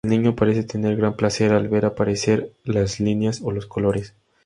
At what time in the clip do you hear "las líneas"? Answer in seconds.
2.63-3.39